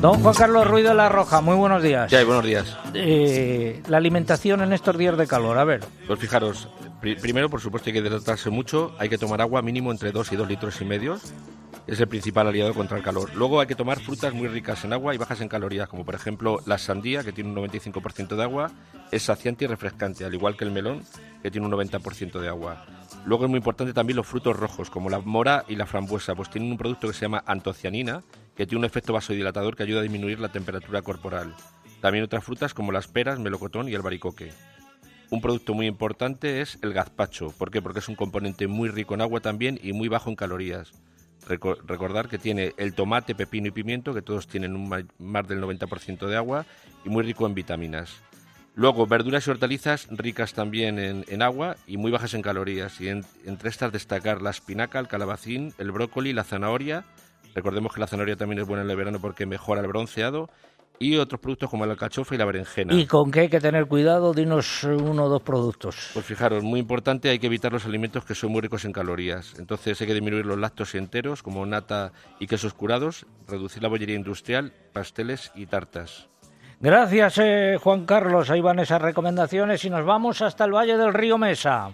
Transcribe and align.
Don 0.00 0.20
Juan 0.20 0.34
Carlos 0.34 0.66
Ruiz 0.66 0.84
de 0.84 0.94
la 0.94 1.08
Roja, 1.08 1.40
muy 1.40 1.54
buenos 1.54 1.82
días. 1.82 2.10
Ya, 2.10 2.24
buenos 2.24 2.44
días. 2.44 2.76
Eh, 2.92 3.82
la 3.86 3.98
alimentación 3.98 4.60
en 4.62 4.72
estos 4.72 4.98
días 4.98 5.16
de 5.16 5.26
calor, 5.26 5.58
a 5.58 5.64
ver. 5.64 5.80
Pues 6.06 6.18
fijaros, 6.18 6.68
primero, 7.00 7.48
por 7.48 7.60
supuesto, 7.60 7.88
hay 7.88 7.94
que 7.94 7.98
hidratarse 8.00 8.50
mucho, 8.50 8.94
hay 8.98 9.08
que 9.08 9.16
tomar 9.16 9.40
agua 9.40 9.62
mínimo 9.62 9.92
entre 9.92 10.10
2 10.10 10.32
y 10.32 10.36
2 10.36 10.48
litros 10.48 10.80
y 10.80 10.84
medio, 10.84 11.20
es 11.86 12.00
el 12.00 12.08
principal 12.08 12.48
aliado 12.48 12.74
contra 12.74 12.96
el 12.96 13.02
calor. 13.02 13.30
Luego 13.34 13.60
hay 13.60 13.66
que 13.66 13.74
tomar 13.74 14.00
frutas 14.00 14.32
muy 14.34 14.48
ricas 14.48 14.84
en 14.84 14.92
agua 14.92 15.14
y 15.14 15.18
bajas 15.18 15.40
en 15.40 15.48
calorías, 15.48 15.88
como 15.88 16.04
por 16.04 16.14
ejemplo 16.14 16.60
la 16.66 16.78
sandía, 16.78 17.22
que 17.22 17.32
tiene 17.32 17.50
un 17.50 17.56
95% 17.56 18.36
de 18.36 18.42
agua, 18.42 18.70
es 19.10 19.22
saciante 19.22 19.64
y 19.64 19.68
refrescante, 19.68 20.24
al 20.24 20.34
igual 20.34 20.56
que 20.56 20.64
el 20.64 20.70
melón, 20.70 21.02
que 21.42 21.50
tiene 21.50 21.66
un 21.66 21.72
90% 21.72 22.40
de 22.40 22.48
agua. 22.48 22.84
Luego 23.24 23.44
es 23.44 23.50
muy 23.50 23.58
importante 23.58 23.92
también 23.92 24.16
los 24.16 24.26
frutos 24.26 24.56
rojos, 24.56 24.90
como 24.90 25.08
la 25.08 25.20
mora 25.20 25.64
y 25.68 25.76
la 25.76 25.86
frambuesa, 25.86 26.34
pues 26.34 26.50
tienen 26.50 26.72
un 26.72 26.78
producto 26.78 27.06
que 27.06 27.14
se 27.14 27.20
llama 27.20 27.44
antocianina, 27.46 28.22
que 28.56 28.66
tiene 28.66 28.80
un 28.80 28.84
efecto 28.84 29.12
vasodilatador 29.12 29.76
que 29.76 29.84
ayuda 29.84 30.00
a 30.00 30.02
disminuir 30.02 30.40
la 30.40 30.50
temperatura 30.50 31.02
corporal. 31.02 31.54
También 32.00 32.24
otras 32.24 32.42
frutas 32.42 32.74
como 32.74 32.90
las 32.90 33.06
peras, 33.06 33.38
melocotón 33.38 33.88
y 33.88 33.94
el 33.94 34.02
baricoque. 34.02 34.50
Un 35.30 35.40
producto 35.40 35.72
muy 35.72 35.86
importante 35.86 36.60
es 36.60 36.78
el 36.82 36.92
gazpacho. 36.92 37.54
¿Por 37.56 37.70
qué? 37.70 37.80
Porque 37.80 38.00
es 38.00 38.08
un 38.08 38.16
componente 38.16 38.66
muy 38.66 38.88
rico 38.88 39.14
en 39.14 39.20
agua 39.20 39.40
también 39.40 39.78
y 39.80 39.92
muy 39.92 40.08
bajo 40.08 40.28
en 40.28 40.36
calorías. 40.36 40.92
recordar 41.48 42.28
que 42.28 42.38
tiene 42.38 42.72
el 42.76 42.94
tomate, 42.94 43.34
pepino 43.34 43.68
y 43.68 43.70
pimiento, 43.70 44.14
que 44.14 44.22
todos 44.22 44.46
tienen 44.48 44.74
un 44.74 44.88
más 44.88 45.48
del 45.48 45.62
90% 45.62 46.26
de 46.26 46.36
agua 46.36 46.66
y 47.04 47.08
muy 47.08 47.22
rico 47.22 47.46
en 47.46 47.54
vitaminas. 47.54 48.20
Luego, 48.74 49.06
verduras 49.06 49.46
y 49.46 49.50
hortalizas 49.50 50.08
ricas 50.10 50.54
también 50.54 50.98
en, 50.98 51.42
agua 51.42 51.76
y 51.86 51.98
muy 51.98 52.10
bajas 52.10 52.32
en 52.32 52.40
calorías. 52.40 53.00
Y 53.00 53.08
entre 53.08 53.68
estas 53.68 53.92
destacar 53.92 54.40
la 54.40 54.50
espinaca, 54.50 54.98
el 54.98 55.08
calabacín, 55.08 55.74
el 55.78 55.92
brócoli, 55.92 56.32
la 56.32 56.44
zanahoria. 56.44 57.04
Recordemos 57.54 57.92
que 57.92 58.00
la 58.00 58.06
zanahoria 58.06 58.36
también 58.36 58.60
es 58.60 58.66
buena 58.66 58.82
en 58.82 58.90
el 58.90 58.96
verano 58.96 59.20
porque 59.20 59.44
mejora 59.44 59.82
el 59.82 59.88
bronceado 59.88 60.48
y 60.98 61.16
otros 61.16 61.40
productos 61.40 61.68
como 61.68 61.84
la 61.84 61.92
alcachofa 61.92 62.34
y 62.34 62.38
la 62.38 62.44
berenjena. 62.44 62.94
¿Y 62.94 63.06
con 63.06 63.30
qué 63.30 63.40
hay 63.40 63.48
que 63.48 63.60
tener 63.60 63.86
cuidado? 63.86 64.32
Dinos 64.32 64.84
uno 64.84 65.24
o 65.24 65.28
dos 65.28 65.42
productos. 65.42 66.10
Pues 66.14 66.24
fijaros, 66.24 66.62
muy 66.62 66.80
importante, 66.80 67.28
hay 67.28 67.38
que 67.38 67.48
evitar 67.48 67.72
los 67.72 67.84
alimentos 67.84 68.24
que 68.24 68.34
son 68.34 68.52
muy 68.52 68.60
ricos 68.60 68.84
en 68.84 68.92
calorías. 68.92 69.54
Entonces 69.58 70.00
hay 70.00 70.06
que 70.06 70.14
disminuir 70.14 70.46
los 70.46 70.58
lácteos 70.58 70.94
enteros, 70.94 71.42
como 71.42 71.66
nata 71.66 72.12
y 72.38 72.46
quesos 72.46 72.72
curados, 72.72 73.26
reducir 73.48 73.82
la 73.82 73.88
bollería 73.88 74.16
industrial, 74.16 74.72
pasteles 74.92 75.50
y 75.54 75.66
tartas. 75.66 76.28
Gracias, 76.82 77.38
eh, 77.38 77.78
Juan 77.80 78.06
Carlos. 78.06 78.50
Ahí 78.50 78.60
van 78.60 78.80
esas 78.80 79.00
recomendaciones 79.00 79.84
y 79.84 79.90
nos 79.90 80.04
vamos 80.04 80.42
hasta 80.42 80.64
el 80.64 80.74
Valle 80.74 80.96
del 80.96 81.14
Río 81.14 81.38
Mesa. 81.38 81.92